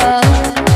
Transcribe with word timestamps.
home. 0.00 0.69